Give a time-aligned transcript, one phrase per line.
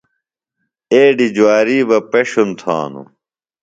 [0.93, 3.03] ایڈی جواری بہ پݜُن تھانو۔